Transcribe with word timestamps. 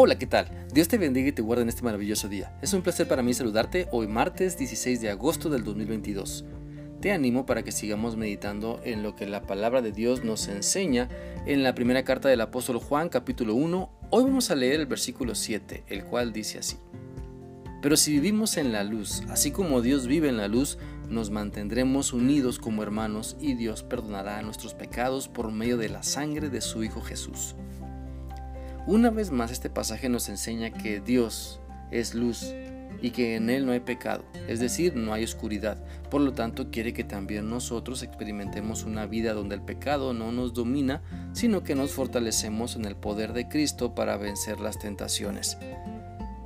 Hola, 0.00 0.16
¿qué 0.16 0.28
tal? 0.28 0.46
Dios 0.72 0.86
te 0.86 0.96
bendiga 0.96 1.26
y 1.26 1.32
te 1.32 1.42
guarde 1.42 1.64
en 1.64 1.68
este 1.68 1.82
maravilloso 1.82 2.28
día. 2.28 2.56
Es 2.62 2.72
un 2.72 2.82
placer 2.82 3.08
para 3.08 3.24
mí 3.24 3.34
saludarte 3.34 3.88
hoy 3.90 4.06
martes 4.06 4.56
16 4.56 5.00
de 5.00 5.10
agosto 5.10 5.50
del 5.50 5.64
2022. 5.64 6.44
Te 7.00 7.10
animo 7.10 7.46
para 7.46 7.64
que 7.64 7.72
sigamos 7.72 8.16
meditando 8.16 8.80
en 8.84 9.02
lo 9.02 9.16
que 9.16 9.26
la 9.26 9.42
palabra 9.42 9.82
de 9.82 9.90
Dios 9.90 10.22
nos 10.22 10.46
enseña 10.46 11.08
en 11.46 11.64
la 11.64 11.74
primera 11.74 12.04
carta 12.04 12.28
del 12.28 12.42
apóstol 12.42 12.78
Juan 12.78 13.08
capítulo 13.08 13.56
1. 13.56 13.90
Hoy 14.10 14.22
vamos 14.22 14.52
a 14.52 14.54
leer 14.54 14.78
el 14.78 14.86
versículo 14.86 15.34
7, 15.34 15.82
el 15.88 16.04
cual 16.04 16.32
dice 16.32 16.60
así. 16.60 16.76
Pero 17.82 17.96
si 17.96 18.12
vivimos 18.12 18.56
en 18.56 18.70
la 18.70 18.84
luz, 18.84 19.24
así 19.30 19.50
como 19.50 19.82
Dios 19.82 20.06
vive 20.06 20.28
en 20.28 20.36
la 20.36 20.46
luz, 20.46 20.78
nos 21.08 21.30
mantendremos 21.30 22.12
unidos 22.12 22.60
como 22.60 22.84
hermanos 22.84 23.36
y 23.40 23.54
Dios 23.54 23.82
perdonará 23.82 24.40
nuestros 24.42 24.74
pecados 24.74 25.26
por 25.26 25.50
medio 25.50 25.76
de 25.76 25.88
la 25.88 26.04
sangre 26.04 26.50
de 26.50 26.60
su 26.60 26.84
Hijo 26.84 27.00
Jesús. 27.00 27.56
Una 28.88 29.10
vez 29.10 29.30
más 29.30 29.50
este 29.50 29.68
pasaje 29.68 30.08
nos 30.08 30.30
enseña 30.30 30.70
que 30.70 30.98
Dios 30.98 31.60
es 31.90 32.14
luz 32.14 32.54
y 33.02 33.10
que 33.10 33.36
en 33.36 33.50
Él 33.50 33.66
no 33.66 33.72
hay 33.72 33.80
pecado, 33.80 34.24
es 34.48 34.60
decir, 34.60 34.96
no 34.96 35.12
hay 35.12 35.24
oscuridad. 35.24 35.76
Por 36.10 36.22
lo 36.22 36.32
tanto, 36.32 36.70
quiere 36.70 36.94
que 36.94 37.04
también 37.04 37.50
nosotros 37.50 38.02
experimentemos 38.02 38.84
una 38.84 39.04
vida 39.04 39.34
donde 39.34 39.56
el 39.56 39.60
pecado 39.60 40.14
no 40.14 40.32
nos 40.32 40.54
domina, 40.54 41.02
sino 41.34 41.62
que 41.64 41.74
nos 41.74 41.90
fortalecemos 41.90 42.76
en 42.76 42.86
el 42.86 42.96
poder 42.96 43.34
de 43.34 43.46
Cristo 43.46 43.94
para 43.94 44.16
vencer 44.16 44.58
las 44.58 44.78
tentaciones. 44.78 45.58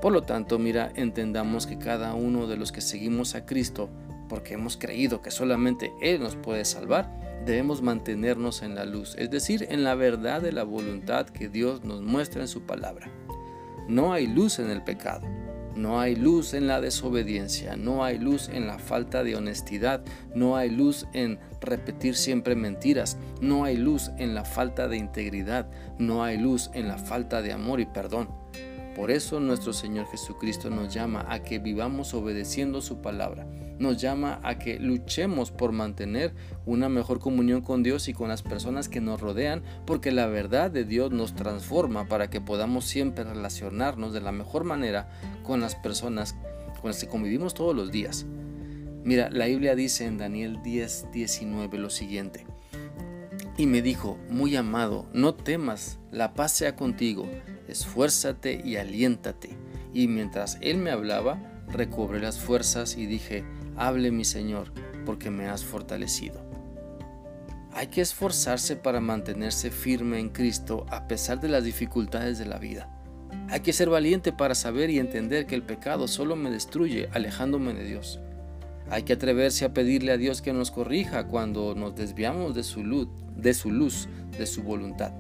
Por 0.01 0.13
lo 0.13 0.23
tanto, 0.23 0.59
mira, 0.59 0.91
entendamos 0.97 1.69
que 1.69 1.79
cada 1.79 2.13
uno 2.15 2.49
de 2.49 2.57
los 2.57 2.73
que 2.73 2.81
seguimos 2.81 3.37
a 3.37 3.47
Cristo, 3.47 3.89
porque 4.33 4.55
hemos 4.55 4.79
creído 4.79 5.21
que 5.21 5.31
solamente 5.31 5.93
Él 6.01 6.19
nos 6.19 6.37
puede 6.37 6.65
salvar, 6.65 7.07
debemos 7.45 7.83
mantenernos 7.83 8.63
en 8.63 8.75
la 8.75 8.87
luz, 8.87 9.15
es 9.19 9.31
decir, 9.31 9.67
en 9.69 9.85
la 9.85 9.95
verdad 9.95 10.41
de 10.41 10.53
la 10.53 10.65
voluntad 10.65 11.27
que 11.27 11.51
Dios 11.51 11.85
nos 11.85 12.01
muestra 12.01 12.41
en 12.41 12.49
su 12.49 12.63
palabra. 12.63 13.11
No 13.89 14.15
hay 14.15 14.27
luz 14.27 14.59
en 14.59 14.71
el 14.71 14.83
pecado, 14.83 15.29
no 15.77 16.01
hay 16.01 16.17
luz 16.17 16.55
en 16.55 16.67
la 16.67 16.81
desobediencia, 16.81 17.77
no 17.77 18.05
hay 18.05 18.19
luz 18.19 18.49
en 18.49 18.67
la 18.67 18.79
falta 18.79 19.23
de 19.23 19.37
honestidad, 19.37 20.03
no 20.35 20.57
hay 20.57 20.71
luz 20.71 21.07
en 21.13 21.39
repetir 21.61 22.17
siempre 22.17 22.55
mentiras, 22.55 23.19
no 23.43 23.65
hay 23.65 23.77
luz 23.77 24.13
en 24.17 24.35
la 24.35 24.47
falta 24.47 24.89
de 24.89 24.97
integridad, 24.97 25.69
no 25.99 26.25
hay 26.25 26.39
luz 26.39 26.71
en 26.73 26.89
la 26.89 26.97
falta 26.97 27.43
de 27.43 27.53
amor 27.53 27.81
y 27.81 27.85
perdón. 27.85 28.31
Por 28.95 29.11
eso 29.11 29.41
nuestro 29.41 29.73
Señor 29.73 30.07
Jesucristo 30.07 30.69
nos 30.69 30.93
llama 30.93 31.25
a 31.29 31.43
que 31.43 31.59
vivamos 31.59 32.13
obedeciendo 32.13 32.83
su 32.83 33.01
palabra. 33.01 33.47
Nos 33.79 34.01
llama 34.01 34.39
a 34.43 34.59
que 34.59 34.79
luchemos 34.79 35.51
por 35.51 35.73
mantener 35.73 36.35
una 36.67 36.91
mejor 36.91 37.19
comunión 37.19 37.63
con 37.63 37.83
Dios 37.83 38.09
y 38.09 38.13
con 38.13 38.29
las 38.29 38.43
personas 38.43 38.91
que 38.91 39.01
nos 39.01 39.21
rodean, 39.21 39.63
porque 39.87 40.13
la 40.13 40.27
verdad 40.27 40.71
de 40.71 40.85
Dios 40.85 41.11
nos 41.11 41.35
transforma 41.35 42.07
para 42.07 42.29
que 42.29 42.43
podamos 42.43 42.85
siempre 42.85 43.25
relacionarnos 43.25 44.13
de 44.13 44.21
la 44.21 44.31
mejor 44.31 44.65
manera 44.65 45.09
con 45.43 45.61
las 45.61 45.75
personas 45.75 46.37
con 46.81 46.91
las 46.91 47.01
que 47.01 47.09
convivimos 47.09 47.55
todos 47.55 47.75
los 47.75 47.91
días. 47.91 48.27
Mira, 49.05 49.31
la 49.31 49.47
Biblia 49.47 49.75
dice 49.75 50.05
en 50.05 50.19
Daniel 50.19 50.61
10, 50.63 51.13
19 51.13 51.79
lo 51.79 51.91
siguiente. 51.91 52.47
Y 53.57 53.67
me 53.67 53.83
dijo, 53.83 54.19
muy 54.29 54.57
amado, 54.57 55.07
no 55.13 55.35
temas, 55.35 55.99
la 56.11 56.35
paz 56.35 56.53
sea 56.53 56.75
contigo 56.75 57.29
esfuérzate 57.73 58.61
y 58.65 58.77
aliéntate. 58.77 59.57
Y 59.93 60.09
mientras 60.09 60.59
él 60.61 60.79
me 60.79 60.91
hablaba, 60.91 61.39
recobré 61.69 62.21
las 62.21 62.39
fuerzas 62.39 62.97
y 62.97 63.07
dije, 63.07 63.45
hable 63.77 64.11
mi 64.11 64.25
Señor, 64.25 64.73
porque 65.05 65.31
me 65.31 65.47
has 65.47 65.65
fortalecido. 65.65 66.41
Hay 67.73 67.89
que 67.89 68.03
esforzarse 68.03 68.77
para 68.77 69.01
mantenerse 69.01 69.71
firme 69.71 70.21
en 70.21 70.29
Cristo 70.29 70.87
a 70.91 71.09
pesar 71.09 71.41
de 71.41 71.49
las 71.49 71.65
dificultades 71.65 72.39
de 72.39 72.47
la 72.47 72.59
vida. 72.59 72.89
Hay 73.49 73.61
que 73.61 73.73
ser 73.73 73.89
valiente 73.89 74.33
para 74.33 74.55
saber 74.55 74.91
y 74.91 74.99
entender 74.99 75.47
que 75.47 75.55
el 75.55 75.63
pecado 75.63 76.07
solo 76.07 76.37
me 76.37 76.51
destruye 76.51 77.09
alejándome 77.13 77.73
de 77.73 77.85
Dios. 77.85 78.21
Hay 78.91 79.05
que 79.05 79.15
atreverse 79.15 79.65
a 79.65 79.73
pedirle 79.73 80.13
a 80.13 80.17
Dios 80.17 80.43
que 80.43 80.53
nos 80.53 80.71
corrija 80.71 81.27
cuando 81.27 81.75
nos 81.75 81.95
desviamos 81.95 82.55
de 82.55 82.63
su 82.63 82.85
luz, 82.85 83.09
de 83.37 83.55
su 83.55 83.71
luz, 83.71 84.09
de 84.37 84.47
su 84.47 84.63
voluntad. 84.63 85.13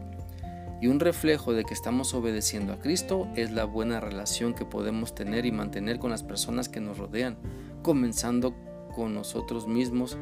Y 0.81 0.89
un 0.89 0.99
reflejo 0.99 1.53
de 1.53 1.65
que 1.65 1.75
estamos 1.75 2.12
obedeciendo 2.12 2.72
a 2.72 2.81
Cristo 2.81 3.28
es 3.37 3.53
la 3.53 3.65
buena 3.65 4.01
relación 4.01 4.53
que 4.53 4.65
podemos 4.65 5.15
tener 5.15 5.47
y 5.47 5.53
mantener 5.53 6.01
con 6.01 6.11
las 6.11 6.25
personas 6.25 6.69
que 6.69 6.81
nos 6.81 6.99
rodean, 6.99 7.37
comenzando 7.83 8.55
con 8.95 9.15
nosotros 9.15 9.69
mismos, 9.69 10.19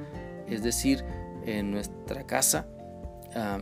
es 0.49 0.62
decir, 0.62 1.05
en 1.47 1.71
nuestra 1.71 2.27
casa, 2.27 2.67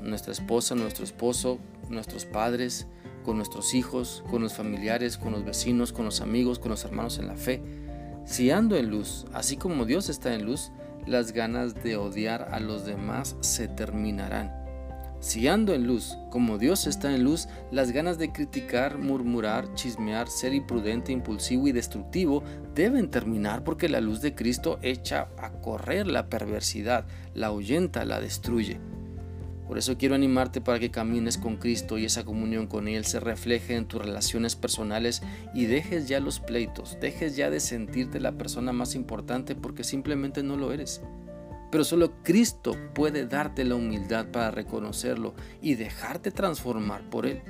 nuestra 0.02 0.32
esposa, 0.32 0.74
nuestro 0.74 1.04
esposo, 1.04 1.58
nuestros 1.88 2.24
padres, 2.24 2.88
con 3.24 3.36
nuestros 3.36 3.74
hijos, 3.74 4.24
con 4.30 4.42
los 4.42 4.54
familiares, 4.54 5.18
con 5.18 5.32
los 5.32 5.44
vecinos, 5.44 5.92
con 5.92 6.04
los 6.04 6.20
amigos, 6.20 6.58
con 6.58 6.70
los 6.70 6.84
hermanos 6.84 7.18
en 7.18 7.28
la 7.28 7.36
fe. 7.36 7.62
Si 8.28 8.50
ando 8.50 8.76
en 8.76 8.90
luz, 8.90 9.24
así 9.32 9.56
como 9.56 9.86
Dios 9.86 10.10
está 10.10 10.34
en 10.34 10.44
luz, 10.44 10.70
las 11.06 11.32
ganas 11.32 11.82
de 11.82 11.96
odiar 11.96 12.48
a 12.52 12.60
los 12.60 12.84
demás 12.84 13.36
se 13.40 13.68
terminarán 13.68 14.58
si 15.20 15.48
ando 15.48 15.74
en 15.74 15.86
luz, 15.86 16.16
como 16.30 16.58
Dios 16.58 16.86
está 16.86 17.12
en 17.12 17.24
luz, 17.24 17.48
las 17.72 17.90
ganas 17.90 18.18
de 18.18 18.30
criticar, 18.30 18.98
murmurar, 18.98 19.74
chismear, 19.74 20.28
ser 20.28 20.54
imprudente, 20.54 21.10
impulsivo 21.10 21.66
y 21.66 21.72
destructivo 21.72 22.44
deben 22.74 23.10
terminar 23.10 23.64
porque 23.64 23.88
la 23.88 24.00
luz 24.00 24.20
de 24.20 24.36
Cristo 24.36 24.78
echa 24.80 25.28
a 25.36 25.50
correr 25.50 26.06
la 26.06 26.28
perversidad, 26.28 27.04
la 27.34 27.48
ahuyenta, 27.48 28.04
la 28.04 28.20
destruye. 28.20 28.78
Por 29.68 29.76
eso 29.76 29.98
quiero 29.98 30.14
animarte 30.14 30.62
para 30.62 30.78
que 30.78 30.90
camines 30.90 31.36
con 31.36 31.58
Cristo 31.58 31.98
y 31.98 32.06
esa 32.06 32.24
comunión 32.24 32.66
con 32.66 32.88
Él 32.88 33.04
se 33.04 33.20
refleje 33.20 33.76
en 33.76 33.84
tus 33.84 34.00
relaciones 34.00 34.56
personales 34.56 35.22
y 35.52 35.66
dejes 35.66 36.08
ya 36.08 36.20
los 36.20 36.40
pleitos, 36.40 36.96
dejes 37.02 37.36
ya 37.36 37.50
de 37.50 37.60
sentirte 37.60 38.18
la 38.18 38.32
persona 38.32 38.72
más 38.72 38.94
importante 38.94 39.54
porque 39.54 39.84
simplemente 39.84 40.42
no 40.42 40.56
lo 40.56 40.72
eres. 40.72 41.02
Pero 41.70 41.84
solo 41.84 42.14
Cristo 42.22 42.74
puede 42.94 43.26
darte 43.26 43.62
la 43.66 43.74
humildad 43.74 44.28
para 44.28 44.50
reconocerlo 44.50 45.34
y 45.60 45.74
dejarte 45.74 46.30
transformar 46.30 47.02
por 47.10 47.26
Él. 47.26 47.42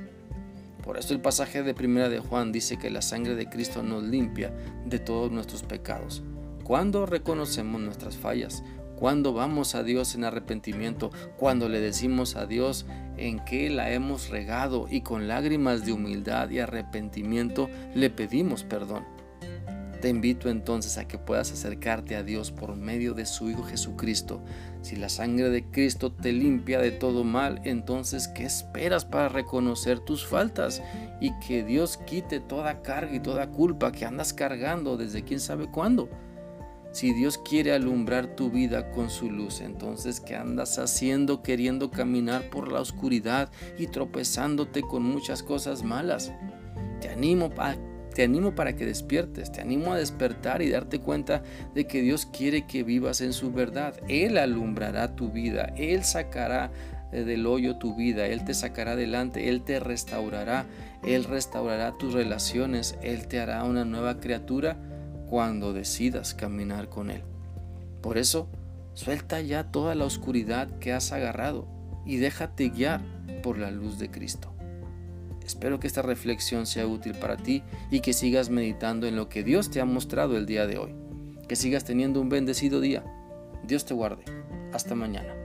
Por 0.83 0.97
eso 0.97 1.13
el 1.13 1.21
pasaje 1.21 1.63
de 1.63 1.73
Primera 1.73 2.09
de 2.09 2.19
Juan 2.19 2.51
dice 2.51 2.77
que 2.77 2.89
la 2.89 3.01
sangre 3.01 3.35
de 3.35 3.47
Cristo 3.47 3.81
nos 3.81 4.03
limpia 4.03 4.53
de 4.85 4.99
todos 4.99 5.31
nuestros 5.31 5.63
pecados. 5.63 6.21
Cuando 6.65 7.05
reconocemos 7.05 7.79
nuestras 7.79 8.17
fallas, 8.17 8.61
cuando 8.99 9.31
vamos 9.31 9.75
a 9.75 9.83
Dios 9.83 10.13
en 10.15 10.25
arrepentimiento, 10.25 11.09
cuando 11.37 11.69
le 11.69 11.79
decimos 11.79 12.35
a 12.35 12.45
Dios 12.45 12.85
en 13.15 13.39
que 13.45 13.69
la 13.69 13.93
hemos 13.93 14.29
regado 14.29 14.87
y 14.89 15.01
con 15.01 15.29
lágrimas 15.29 15.85
de 15.85 15.93
humildad 15.93 16.49
y 16.49 16.59
arrepentimiento 16.59 17.69
le 17.95 18.09
pedimos 18.09 18.65
perdón. 18.65 19.05
Te 20.01 20.09
invito 20.09 20.49
entonces 20.49 20.97
a 20.97 21.07
que 21.07 21.17
puedas 21.17 21.51
acercarte 21.51 22.17
a 22.17 22.23
Dios 22.23 22.51
por 22.51 22.75
medio 22.75 23.13
de 23.13 23.25
su 23.25 23.49
Hijo 23.49 23.63
Jesucristo. 23.63 24.41
Si 24.81 24.97
la 24.97 25.09
sangre 25.09 25.49
de 25.49 25.63
Cristo 25.69 26.11
te 26.11 26.33
limpia 26.33 26.79
de 26.79 26.91
todo 26.91 27.23
mal, 27.23 27.61
entonces 27.63 28.27
¿qué 28.29 28.45
esperas 28.45 29.05
para 29.05 29.29
reconocer 29.29 29.99
tus 29.99 30.25
faltas 30.25 30.81
y 31.21 31.31
que 31.39 31.63
Dios 31.63 31.97
quite 32.05 32.39
toda 32.41 32.81
carga 32.81 33.15
y 33.15 33.19
toda 33.19 33.49
culpa 33.49 33.91
que 33.93 34.05
andas 34.05 34.33
cargando 34.33 34.97
desde 34.97 35.23
quién 35.23 35.39
sabe 35.39 35.69
cuándo? 35.69 36.09
Si 36.99 37.13
Dios 37.13 37.37
quiere 37.37 37.71
alumbrar 37.71 38.35
tu 38.35 38.51
vida 38.51 38.91
con 38.91 39.09
su 39.09 39.31
luz, 39.31 39.61
entonces 39.61 40.19
¿qué 40.19 40.35
andas 40.35 40.77
haciendo 40.79 41.41
queriendo 41.41 41.91
caminar 41.91 42.49
por 42.49 42.73
la 42.73 42.81
oscuridad 42.81 43.49
y 43.77 43.87
tropezándote 43.87 44.81
con 44.81 45.03
muchas 45.03 45.41
cosas 45.41 45.81
malas? 45.81 46.33
Te 46.99 47.07
animo 47.07 47.51
te 48.13 48.23
animo 48.23 48.53
para 48.53 48.75
que 48.75 48.85
despiertes, 48.85 49.49
te 49.49 49.61
animo 49.61 49.93
a 49.93 49.97
despertar 49.97 50.61
y 50.61 50.69
darte 50.69 50.99
cuenta 50.99 51.41
de 51.73 51.87
que 51.87 52.01
Dios 52.01 52.25
quiere 52.25 52.67
que 52.67 52.83
vivas 52.83 53.21
en 53.21 53.31
su 53.31 53.53
verdad. 53.53 53.95
Él 54.09 54.37
alumbrará 54.37 55.15
tu 55.15 55.31
vida, 55.31 55.71
Él 55.77 56.03
sacará 56.03 56.69
eh, 57.13 57.23
del 57.23 57.47
hoyo 57.47 57.77
tu 57.77 57.95
vida, 57.95 58.27
Él 58.27 58.43
te 58.43 58.53
sacará 58.53 58.91
adelante, 58.91 59.47
Él 59.47 59.61
te 59.61 59.79
restaurará, 59.79 60.65
Él 61.05 61.23
restaurará 61.23 61.97
tus 61.97 62.11
relaciones, 62.13 62.97
Él 63.01 63.29
te 63.29 63.39
hará 63.39 63.63
una 63.63 63.85
nueva 63.85 64.19
criatura 64.19 64.75
cuando 65.29 65.73
decidas 65.73 66.33
caminar 66.33 66.89
con 66.89 67.11
Él. 67.11 67.21
Por 68.01 68.17
eso, 68.17 68.49
suelta 68.93 69.41
ya 69.41 69.71
toda 69.71 69.93
la 69.95 70.05
oscuridad 70.05 70.79
que 70.79 70.91
has 70.91 71.11
agarrado 71.11 71.67
y 72.05 72.17
déjate 72.17 72.69
guiar 72.69 73.01
por 73.43 73.57
la 73.57 73.71
luz 73.71 73.99
de 73.99 74.09
Cristo. 74.09 74.53
Espero 75.45 75.79
que 75.79 75.87
esta 75.87 76.01
reflexión 76.01 76.65
sea 76.65 76.87
útil 76.87 77.13
para 77.13 77.37
ti 77.37 77.63
y 77.89 78.01
que 78.01 78.13
sigas 78.13 78.49
meditando 78.49 79.07
en 79.07 79.15
lo 79.15 79.29
que 79.29 79.43
Dios 79.43 79.71
te 79.71 79.81
ha 79.81 79.85
mostrado 79.85 80.37
el 80.37 80.45
día 80.45 80.67
de 80.67 80.77
hoy. 80.77 80.95
Que 81.47 81.55
sigas 81.55 81.85
teniendo 81.85 82.21
un 82.21 82.29
bendecido 82.29 82.81
día. 82.81 83.03
Dios 83.63 83.85
te 83.85 83.93
guarde. 83.93 84.23
Hasta 84.73 84.93
mañana. 84.93 85.38